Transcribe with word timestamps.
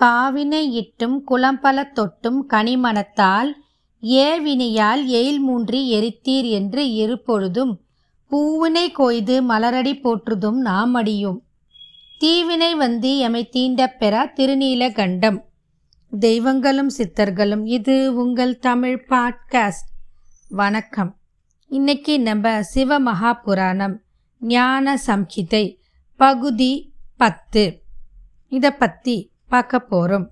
காவினை 0.00 0.72
இட்டும் 0.72 1.26
குளம்பல 1.28 1.84
தொட்டும் 1.94 2.44
கனிமணத்தால் 2.48 3.50
ஏவினையால் 4.02 5.06
எயில் 5.06 5.38
மூன்றி 5.38 5.90
எரித்தீர் 5.90 6.50
என்று 6.50 6.86
இருப்பொழுதும் 6.86 7.80
பூவினை 8.30 8.92
கொய்து 8.92 9.42
மலரடி 9.42 10.00
போற்றுதும் 10.00 10.60
நாம் 10.60 10.94
அடியும். 10.94 11.42
தீவினை 12.18 12.74
வந்து 12.74 13.18
எமை 13.18 13.48
தீண்டப் 13.52 13.96
பெறா 14.00 14.32
திருநீல 14.36 14.92
கண்டம் 14.92 15.44
தெய்வங்களும் 16.18 16.90
சித்தர்களும் 16.98 17.66
இது 17.66 18.14
உங்கள் 18.14 18.58
தமிழ் 18.58 19.06
பாட்காஸ்ட். 19.08 19.90
வணக்கம். 20.48 21.16
இன்னைக்கு 21.68 22.20
நம்ம 22.20 22.62
சிவ 22.62 23.00
மகாபுராணம் 23.00 23.96
ஞான 24.40 25.00
சம்ஹிதை 25.06 25.76
பகுதி 26.16 26.92
பத்து. 27.16 27.82
இதை 28.48 28.70
பற்றி 28.70 29.34
பார்க்க 29.50 29.78
போகிறோம் 29.80 30.26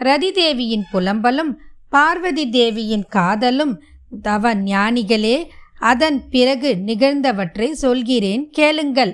ரதி 0.00 0.30
தேவியின் 0.32 0.86
புலம்பலும் 0.92 1.52
பார்வதி 1.88 2.44
தேவியின் 2.48 3.06
காதலும் 3.08 3.74
தவ 4.22 4.54
ஞானிகளே 4.54 5.36
அதன் 5.90 6.18
பிறகு 6.30 6.70
நிகழ்ந்தவற்றை 6.86 7.68
சொல்கிறேன் 7.84 8.44
கேளுங்கள். 8.50 9.12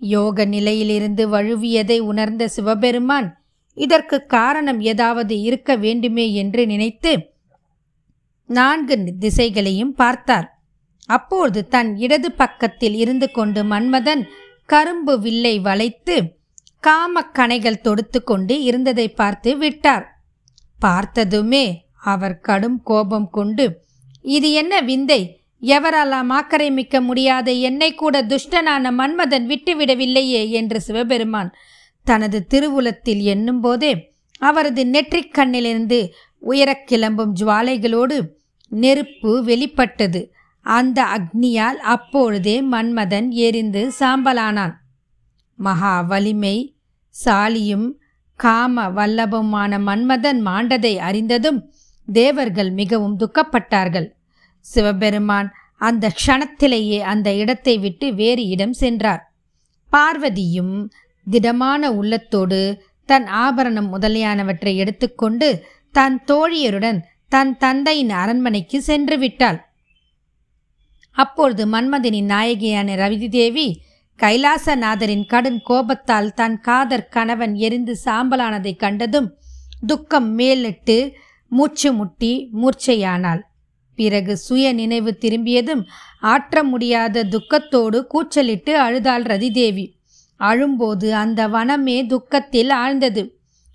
யோக 0.00 0.44
நிலையிலிருந்து 0.44 1.24
வழுவியதை 1.28 1.98
உணர்ந்த 2.00 2.44
சிவபெருமான் 2.48 3.28
இதற்கு 3.76 4.16
காரணம் 4.26 4.80
ஏதாவது 4.80 5.34
இருக்க 5.40 5.76
வேண்டுமே 5.76 6.26
என்று 6.32 6.62
நினைத்து 6.66 7.12
நான்கு 8.50 8.96
திசைகளையும் 9.20 9.94
பார்த்தார். 10.02 10.48
அப்போது 11.08 11.60
தன் 11.68 11.90
இடது 11.96 12.28
பக்கத்தில் 12.32 12.94
இருந்து 12.94 13.26
கொண்டு 13.30 13.62
மன்மதன் 13.64 14.22
கரும்பு 14.68 15.14
வில்லை 15.20 15.54
வளைத்து 15.60 16.16
காமக்கணைகள் 16.86 17.80
தொடுத்து 17.80 18.24
கொண்டு 18.24 18.62
இருந்ததை 18.62 19.08
பார்த்து 19.08 19.56
விட்டார். 19.56 20.22
பார்த்ததுமே 20.78 21.84
அவர் 22.02 22.38
கடும் 22.38 22.82
கோபம் 22.82 23.30
கொண்டு 23.30 23.82
இது 24.22 24.52
என்ன 24.52 24.80
விந்தை? 24.80 25.38
எவராலாம் 25.60 26.26
ஆக்கிரமிக்க 26.28 27.00
முடியாத 27.00 27.52
என்னை 27.52 27.94
கூட 27.94 28.22
துஷ்டனான 28.22 28.90
மன்மதன் 28.90 29.46
விட்டுவிடவில்லையே? 29.46 30.48
என்று 30.48 30.80
சிவபெருமான் 30.80 31.54
தனது 32.04 32.46
திருவுலத்தில் 32.50 33.22
எண்ணும்போதே 33.22 34.12
அவரது 34.38 34.86
நெற்றிக் 34.86 35.34
கண்ணிலிருந்து 35.38 36.10
உயரக் 36.38 36.86
கிளம்பும் 36.86 37.34
ஜுவாலைகளோடு 37.40 38.28
நெருப்பு 38.68 39.44
வெளிப்பட்டது. 39.44 40.32
அந்த 40.60 41.02
அக்னியால் 41.02 41.80
அப்பொழுதே 41.94 42.62
மன்மதன் 42.62 43.28
எரிந்து 43.28 43.92
சாம்பலானான். 44.00 44.82
மகா 45.54 46.00
வலிமை 46.00 46.76
சாலியும் 47.24 47.88
காம 48.36 48.88
வல்லபமான 48.88 49.78
மன்மதன் 49.78 50.40
மாண்டதை 50.46 50.96
அறிந்ததும் 50.96 51.72
தேவர்கள் 52.08 52.70
மிகவும் 52.70 53.18
துக்கப்பட்டார்கள். 53.18 54.08
சிவபெருமான் 54.60 55.52
அந்த 55.76 56.12
க்ஷணத்திலேயே 56.18 56.98
அந்த 56.98 57.34
இடத்தை 57.34 57.78
விட்டு 57.78 58.14
வேறு 58.14 58.46
இடம் 58.46 58.72
சென்றார். 58.72 59.22
பார்வதியும் 59.92 60.88
திடமான 61.26 61.92
உள்ளத்தோடு 61.92 62.82
தன் 63.08 63.26
ஆபரணம் 63.26 63.92
முதலியானவற்றை 63.92 64.76
எடுத்துக்கொண்டு 64.76 65.64
தன் 65.90 66.22
தோழியருடன் 66.26 67.00
தன் 67.28 67.56
தந்தையின் 67.56 68.10
அரண்மனைக்கு 68.10 68.82
சென்று 68.82 69.18
விட்டாள். 69.18 69.58
அப்பொழுது 71.10 71.66
மன்மதனின் 71.66 72.30
நாயகியான 72.30 72.96
ரவிதி 72.96 73.28
தேவி 73.28 73.82
கைலாசநாதரின் 74.22 75.26
கடும் 75.26 75.60
கோபத்தால் 75.62 76.32
தன் 76.32 76.60
காதர் 76.60 77.08
கணவன் 77.08 77.54
எரிந்து 77.54 77.98
சாம்பலானதைக் 78.04 78.76
கண்டதும் 78.76 79.34
துக்கம் 79.86 80.32
மேலிட்டு 80.32 81.12
மூச்சு 81.48 81.92
முட்டி 81.92 82.50
மூர்ச்சையானாள். 82.52 83.40
பிறகு 83.96 84.36
சுய 84.36 84.72
நினைவு 84.72 85.16
திரும்பியதும் 85.16 85.86
ஆற்ற 86.20 86.62
முடியாத 86.62 87.24
துக்கத்தோடு 87.24 88.06
கூச்சலிட்டு 88.06 88.78
அழுதாள் 88.78 89.22
ரதிதேவி. 89.22 89.96
அழும்போது 90.36 91.14
அந்த 91.14 91.48
வனமே 91.48 92.06
துக்கத்தில் 92.06 92.70
ஆழ்ந்தது. 92.70 93.28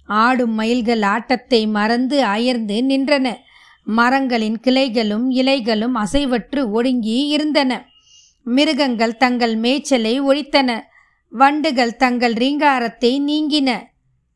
ஆடும் 0.05 0.53
மயில்கள் 0.53 1.01
ஆட்டத்தை 1.01 1.67
மறந்து 1.67 2.23
அயர்ந்து 2.23 2.83
நின்றன. 2.83 3.35
மரங்களின் 3.83 4.59
கிளைகளும் 4.67 5.29
இலைகளும் 5.29 6.03
அசைவற்று 6.03 6.69
ஒடுங்கி 6.69 7.27
இருந்தன. 7.27 7.88
மிருகங்கள் 8.45 9.15
தங்கள் 9.17 9.55
மேய்ச்சலை 9.57 10.13
ஒழித்தன. 10.21 10.69
வண்டுகள் 11.31 11.95
தங்கள் 11.95 12.33
ரீங்காரத்தை 12.33 13.11
நீங்கின. 13.29 13.69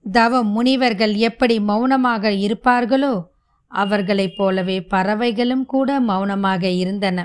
தவ 0.06 0.42
முனிவர்கள் 0.44 1.14
எப்படி 1.16 1.56
மௌனமாக 1.60 2.32
இருப்பார்களோ 2.46 3.14
அவர்களைப் 3.72 4.36
போலவே 4.38 4.76
பறவைகளும் 4.82 5.66
கூட 5.66 6.00
மௌனமாக 6.00 6.64
இருந்தன. 6.82 7.20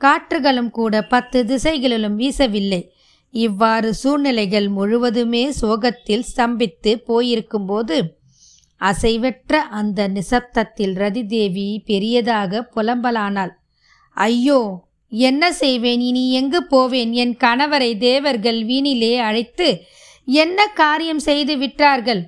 காற்றுகளும் 0.00 0.70
கூட 0.70 0.94
பத்து 1.02 1.40
திசைகளிலும் 1.44 2.18
வீசவில்லை. 2.18 2.82
இவ்வாறு 3.34 3.94
சூழ்நிலைகள் 3.94 4.68
முழுவதுமே 4.68 5.44
சோகத்தில் 5.52 6.26
ஸ்தம்பித்து 6.30 6.92
போயிருக்கும்போது 7.08 7.96
அசைவற்ற 8.80 9.60
அந்த 9.70 10.08
நிசப்தத்தில் 10.08 10.94
ரதிதேவி 10.94 11.68
பெரியதாக 11.86 12.68
புலம்பலானாள். 12.74 13.52
ஐயோ 14.16 14.60
என்ன 15.16 15.52
செய்வேன்? 15.52 16.00
இனி 16.00 16.32
எங்கு 16.32 16.60
போவேன்? 16.64 17.12
என் 17.12 17.34
கணவரை 17.36 17.90
தேவர்கள் 17.98 18.60
வீணிலே 18.64 19.14
அழைத்து 19.18 19.68
என்ன 20.24 20.66
காரியம் 20.66 21.18
செய்து 21.18 21.56
விட்டார்கள்? 21.56 22.22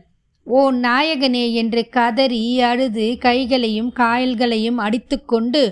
ஓ 0.47 0.70
நாயகனே 0.70 1.52
என்று 1.52 1.88
கதறி 1.88 2.60
அழுது 2.60 3.06
கைகளையும் 3.19 3.92
காயல்களையும் 3.92 4.76
அடித்துக்கொண்டு 4.76 5.62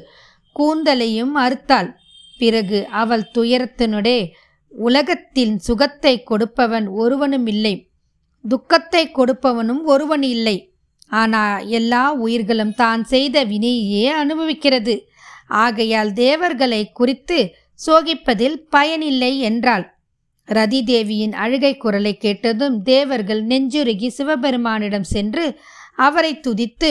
கூந்தலையும் 0.57 1.35
அறுத்தாள். 1.45 1.91
பிறகு 2.39 2.87
அவள் 3.03 3.25
துயரத்தினுடே 3.35 4.19
உலகத்தின் 4.73 5.55
சுகத்தை 5.59 6.23
கொடுப்பவன் 6.23 6.87
ஒருவனும் 6.89 7.47
இல்லை. 7.47 7.75
துக்கத்தை 8.45 9.03
கொடுப்பவனும் 9.15 9.83
ஒருவன் 9.85 10.23
இல்லை. 10.23 10.57
ஆனால் 11.09 11.67
எல்லா 11.69 12.13
உயிர்களும் 12.13 12.75
தான் 12.75 13.05
செய்த 13.05 13.45
வினையே 13.45 14.05
அனுபவிக்கிறது. 14.23 14.95
ஆகையால் 15.63 16.13
தேவர்களை 16.13 16.83
குறித்து 16.91 17.39
சோகிப்பதில் 17.87 18.57
பயனில்லை 18.69 19.33
என்றாள். 19.41 19.85
ரதி 20.49 20.81
தேவியின் 20.85 21.33
அழுகை 21.33 21.77
குரலை 21.77 22.17
கேட்டதும் 22.17 22.77
தேவர்கள் 22.83 23.43
நெஞ்சுருகி 23.47 24.09
சிவபெருமானிடம் 24.19 25.07
சென்று 25.15 25.45
அவரை 25.97 26.33
துதித்து 26.41 26.91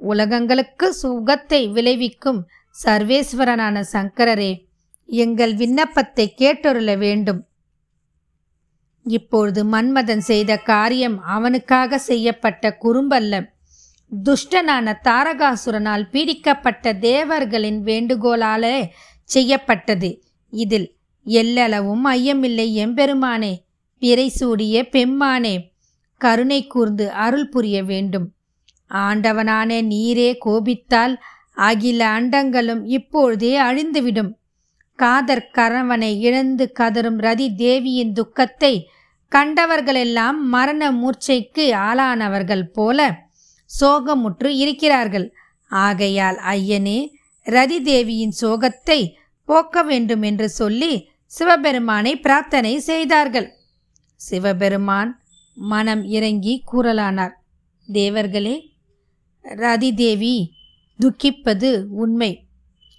உலகங்களுக்கு 0.00 0.86
சுகத்தை 0.88 1.60
விளைவிக்கும் 1.68 2.40
சர்வேஸ்வரனான 2.84 3.76
சங்கரரே 3.92 4.52
எங்கள் 5.08 5.54
விண்ணப்பத்தை 5.54 6.26
கேட்டொருள 6.38 6.90
வேண்டும். 6.98 7.40
இப்பொழுது 9.06 9.60
மன்மதன் 9.64 10.24
செய்த 10.30 10.52
காரியம் 10.56 11.16
அவனுக்காக 11.26 11.98
செய்யப்பட்ட 11.98 12.76
குறும்பல்ல. 12.82 13.34
துஷ்டனான 14.12 14.94
தாரகாசுரனால் 15.04 16.04
பீடிக்கப்பட்ட 16.12 16.98
தேவர்களின் 16.98 17.82
வேண்டுகோளாலே 17.82 18.86
செய்யப்பட்டது. 19.24 20.10
இதில் 20.52 20.96
எல்லளவும் 21.26 22.04
ஐயமில்லை 22.04 22.72
எம்பெருமானே. 22.84 23.52
பிறை 23.98 24.28
சூடிய 24.28 24.88
பெம்மானே 24.92 25.54
கருணை 26.20 26.66
கூர்ந்து 26.66 27.10
அருள் 27.10 27.48
புரிய 27.48 27.84
வேண்டும். 27.84 28.26
ஆண்டவனான 28.90 29.70
நீரே 29.82 30.30
கோபித்தால் 30.38 31.14
அகில 31.52 32.00
அண்டங்களும் 32.08 32.82
இப்பொழுதே 32.84 33.52
அழிந்துவிடும். 33.60 34.30
காதர் 34.98 35.50
கரவனை 35.58 36.12
இழந்து 36.18 36.72
கதரும் 36.80 37.18
ரதி 37.18 37.54
தேவியின் 37.54 38.12
துக்கத்தை 38.12 38.88
கண்டவர்களெல்லாம் 39.32 40.38
மரண 40.46 40.82
மூர்ச்சைக்கு 40.92 41.64
ஆளானவர்கள் 41.78 42.64
போல 42.72 43.27
சோகமுற்று 43.70 44.50
இருக்கிறார்கள். 44.62 45.26
ஆகையால் 45.70 46.38
ஐயனே 46.54 46.98
ரதி 47.46 47.78
தேவியின் 47.82 48.34
சோகத்தை 48.40 49.00
போக்க 49.48 49.82
வேண்டும் 49.82 50.24
என்று 50.30 50.48
சொல்லி 50.50 50.92
சிவபெருமானை 51.32 52.12
பிரார்த்தனை 52.16 52.74
செய்தார்கள். 52.80 53.48
சிவபெருமான் 54.20 55.10
மனம் 55.56 56.04
இறங்கி 56.16 56.54
கூறலானார். 56.72 57.34
தேவர்களே 57.88 58.56
ரதி 59.44 59.90
தேவி 59.94 60.36
துக்கிப்பது 60.98 61.70
உண்மை. 62.02 62.30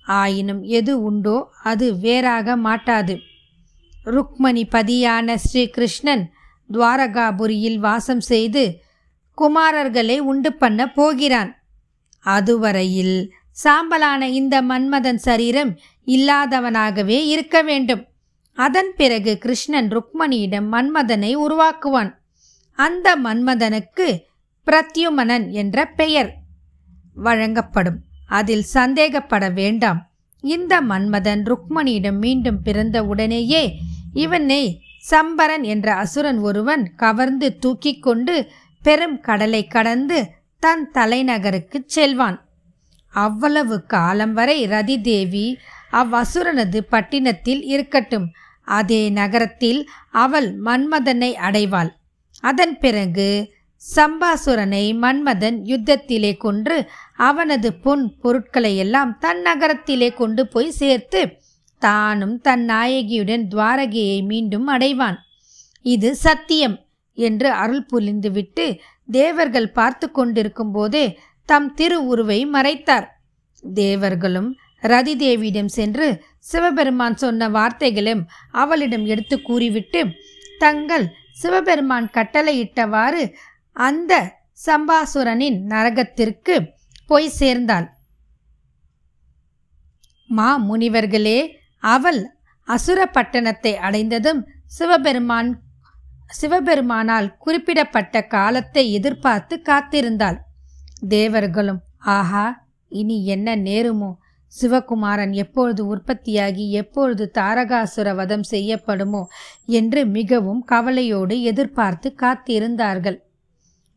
ஆயினும் 0.07 0.61
எது 0.77 0.93
உண்டோ 1.01 1.37
அது 1.63 1.87
வேறாக 1.97 2.55
மாட்டாது. 2.57 3.15
ருக்மணி 4.05 4.63
பதியான 4.75 5.35
ஸ்ரீ 5.45 5.63
கிருஷ்ணன் 5.75 6.23
துவாரகாபுரியில் 6.69 7.79
வாசம் 7.79 8.23
செய்து 8.31 8.63
குமாரர்களை 9.39 10.17
உண்டு 10.17 10.53
பண்ண 10.53 10.91
போகிறான். 10.91 11.55
அதுவரையில் 12.19 13.33
சாம்பலான 13.63 14.21
இந்த 14.21 14.61
மன்மதன் 14.61 15.17
சரீரம் 15.17 15.79
இல்லாதவனாகவே 16.05 17.25
இருக்க 17.25 17.61
வேண்டும். 17.61 18.03
அதன் 18.53 18.93
பிறகு 18.97 19.37
கிருஷ்ணன் 19.37 19.89
ருக்மணியிடம் 19.89 20.67
மன்மதனை 20.71 21.31
உருவாக்குவான். 21.35 22.11
அந்த 22.73 23.15
மன்மதனுக்கு 23.15 24.07
பிரத்யுமனன் 24.67 25.49
என்ற 25.51 25.85
பெயர் 25.85 26.33
வழங்கப்படும். 27.13 27.99
அதில் 28.27 28.65
சந்தேகப்பட 28.73 29.53
வேண்டாம். 29.53 30.09
இந்த 30.41 30.81
மன்மதன் 30.81 31.41
ருக்மணியிடம் 31.43 32.17
மீண்டும் 32.17 32.61
பிறந்த 32.61 33.05
உடனேயே 33.05 33.63
இவனை 34.13 34.81
சம்பரன் 35.11 35.63
என்ற 35.63 35.93
அசுரன் 35.93 36.37
ஒருவன் 36.37 36.95
கவர்ந்து 36.95 37.57
தூக்கி 37.57 37.99
கொண்டு 37.99 38.35
பெரும் 38.83 39.19
கடலை 39.19 39.67
கடந்து 39.67 40.31
தன் 40.59 40.91
தலைநகருக்குச் 40.93 41.85
செல்வான். 41.85 42.49
அவ்வளவு 43.13 43.85
காலம் 43.85 44.33
வரை 44.33 44.67
ரதி 44.67 45.01
தேவி 45.01 45.57
அவ்வசுரனது 45.91 46.79
பட்டினத்தில் 46.79 47.63
இருக்கட்டும். 47.63 48.31
அதே 48.63 49.09
நகரத்தில் 49.09 49.89
அவள் 50.11 50.61
மன்மதனை 50.61 51.33
அடைவாள். 51.33 51.89
அதன் 52.41 52.79
பிறகு 52.79 53.53
சம்பாசுரனை 53.95 54.95
மன்மதன் 54.95 55.57
யுத்தத்திலே 55.63 56.37
கொன்று 56.37 56.89
அவனது 57.15 57.73
பொன் 57.73 58.15
பொருட்களை 58.21 58.77
எல்லாம் 58.77 59.17
தன் 59.17 59.41
நகரத்திலே 59.41 60.13
கொண்டு 60.13 60.47
போய் 60.47 60.71
சேர்த்து 60.71 61.41
தானும் 61.79 62.41
தன் 62.41 62.63
நாயகியுடன் 62.65 63.47
துவாரகையை 63.47 64.23
மீண்டும் 64.23 64.67
அடைவான். 64.67 65.15
இது 65.81 66.15
சத்தியம். 66.15 66.85
என்று 67.27 67.49
அருள் 67.61 67.85
புரிந்துவிட்டு 67.91 68.65
தேவர்கள் 69.09 69.69
பார்த்து 69.71 70.07
கொண்டிருக்கும் 70.11 70.71
போதே 70.71 71.05
தம் 71.49 71.69
திருவுருவை 71.77 72.39
மறைத்தார். 72.55 73.07
தேவர்களும் 73.63 74.49
ரதி 74.83 75.13
தேவியிடம் 75.23 75.71
சென்று 75.77 76.07
சிவபெருமான் 76.49 77.15
சொன்ன 77.15 77.49
வார்த்தைகளும் 77.49 78.21
அவளிடம் 78.63 79.05
எடுத்து 79.05 79.37
கூறிவிட்டு 79.41 80.01
தங்கள் 80.59 81.05
சிவபெருமான் 81.41 82.07
கட்டளையிட்டவாறு 82.13 83.23
அந்த 83.75 84.13
சம்பாசுரனின் 84.65 85.57
நரகத்திற்கு 85.71 86.55
போய் 87.09 87.35
சேர்ந்தாள். 87.39 87.87
மா 90.29 90.49
முனிவர்களே 90.69 91.39
அவள் 91.83 92.21
அசுர 92.67 92.99
பட்டணத்தை 93.15 93.71
அடைந்ததும் 93.87 94.41
சிவபெருமான் 94.77 95.49
சிவபெருமானால் 96.29 97.27
குறிப்பிடப்பட்ட 97.37 98.21
காலத்தை 98.27 98.83
எதிர்பார்த்து 98.93 99.61
காத்திருந்தாள். 99.63 100.37
தேவர்களும் 101.09 101.81
ஆஹா 102.15 102.47
இனி 102.91 103.25
என்ன 103.25 103.55
நேருமோ? 103.55 104.11
சிவகுமாரன் 104.53 105.33
எப்பொழுது 105.33 105.81
உற்பத்தியாகி 105.95 106.65
எப்பொழுது 106.71 107.31
தாரகாசுர 107.33 108.15
வதம் 108.15 108.45
செய்யப்படுமோ? 108.51 109.23
என்று 109.65 110.05
மிகவும் 110.05 110.61
கவலையோடு 110.63 111.41
எதிர்பார்த்து 111.41 112.09
காத்திருந்தார்கள். 112.21 113.19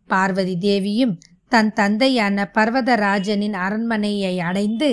பார்வதி 0.08 0.56
தேவியும் 0.58 1.14
தன் 1.49 1.73
தந்தையான 1.73 2.44
பர்வதராஜனின் 2.55 3.56
அரண்மனையை 3.64 4.35
அடைந்து 4.40 4.88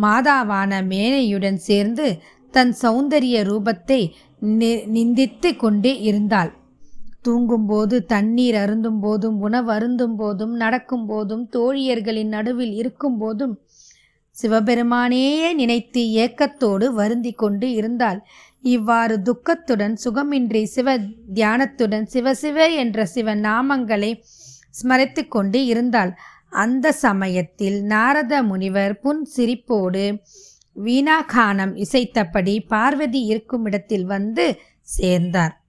மாதாவான 0.00 0.80
மேனையுடன் 0.92 1.60
சேர்ந்து 1.68 2.06
தன் 2.50 2.72
சௌந்தரிய 2.82 3.36
ரூபத்தை 3.50 4.00
நிந்தித்து 4.94 5.50
கொண்டே 5.56 5.92
இருந்தாள். 6.00 6.50
தூங்கும்போது 7.22 8.04
தண்ணீர் 8.04 8.54
அருந்தும் 8.54 9.00
போதும் 9.00 9.40
உணவு 9.40 9.72
அருந்தும் 9.72 10.16
போதும் 10.16 10.54
நடக்கும் 10.54 11.06
போதும் 11.06 11.48
தோழியர்களின் 11.52 12.28
நடுவில் 12.28 12.72
இருக்கும் 12.72 13.18
போதும் 13.18 13.60
சிவபெருமானேயே 14.36 15.54
நினைத்து 15.54 16.02
ஏக்கத்தோடு 16.12 16.92
வருந்தி 16.92 17.32
கொண்டு 17.32 17.72
இருந்தாள். 17.72 18.20
இவ்வாறு 18.60 19.22
துக்கத்துடன் 19.22 19.96
சுகமின்றி 20.04 20.62
சிவ 20.62 20.98
தியானத்துடன் 21.34 22.06
சிவசிவ 22.12 22.68
என்ற 22.74 23.06
சிவ 23.06 23.34
நாமங்களை 23.34 24.20
ஸ்மரித்து 24.82 25.28
கொண்டு 25.28 25.64
இருந்தாள். 25.66 26.12
அந்த 26.50 26.92
சமயத்தில் 26.92 27.82
நாரத 27.82 28.42
முனிவர் 28.42 29.00
புன் 29.00 29.26
சிரிப்போடு 29.36 30.18
வீணாகானம் 30.76 31.74
இசைத்தபடி 31.74 32.66
பார்வதி 32.68 33.22
இருக்கும் 33.24 33.64
இடத்தில் 33.64 34.04
வந்து 34.04 34.58
சேர்ந்தார். 34.82 35.59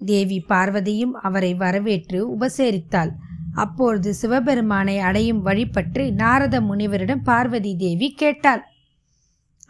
தேவி 0.00 0.38
பார்வதியும் 0.48 1.14
அவரை 1.22 1.52
வரவேற்று 1.54 2.20
உபசேரித்தாள். 2.34 3.12
அப்பொழுது 3.54 4.10
சிவபெருமானை 4.14 4.96
அடையும் 4.98 5.40
வழி 5.42 5.64
பற்றி 5.66 6.04
நாரத 6.12 6.54
முனிவரிடம் 6.60 7.22
பார்வதி 7.22 7.72
தேவி 7.76 8.08
கேட்டாள். 8.14 8.62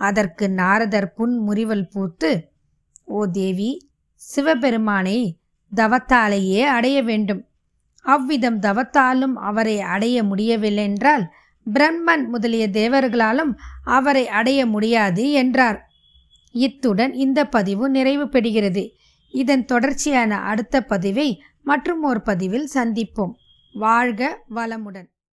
அதற்கு 0.00 0.44
நாரதர் 0.50 1.09
புன் 1.12 1.35
முறிவல் 1.38 1.88
பூத்து 1.93 2.31
ஓ 3.05 3.21
தேவி 3.31 3.71
சிவபெருமானை 4.23 5.19
தவத்தாலேயே 5.73 6.62
அடைய 6.76 6.99
வேண்டும். 7.03 7.43
அவ்விதம் 8.05 8.59
தவத்தாலும் 8.59 9.35
அவரை 9.49 9.76
அடைய 9.94 10.17
முடியவில்லை 10.25 10.85
என்றால் 10.85 11.25
பிரம்மன் 11.67 12.25
முதலிய 12.29 12.65
தேவர்களாலும் 12.73 13.53
அவரை 13.99 14.25
அடைய 14.38 14.61
முடியாது 14.67 15.25
என்றார். 15.32 15.79
இத்துடன் 16.55 17.12
இந்த 17.17 17.41
பதிவு 17.47 17.85
நிறைவு 17.88 18.26
பெறுகிறது 18.29 18.82
இதன் 19.34 19.64
தொடர்ச்சியான 19.64 20.38
அடுத்த 20.50 20.81
பதிவை 20.82 21.42
மற்றும் 21.62 22.02
ஒரு 22.02 22.20
பதிவில் 22.20 22.69
சந்திப்போம். 22.75 23.34
வாழ்க 23.72 24.42
வளமுடன். 24.54 25.08